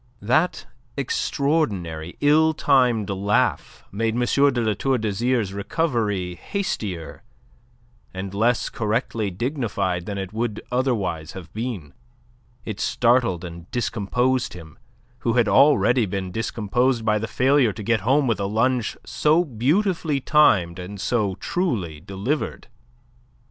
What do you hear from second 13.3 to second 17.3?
and discomposed him, who had already been discomposed by the